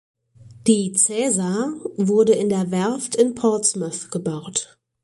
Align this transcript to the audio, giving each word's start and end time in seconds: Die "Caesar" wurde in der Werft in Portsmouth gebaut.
Die 0.65 0.93
"Caesar" 0.93 1.73
wurde 1.95 2.33
in 2.33 2.49
der 2.49 2.71
Werft 2.71 3.13
in 3.15 3.35
Portsmouth 3.35 4.09
gebaut. 4.09 4.79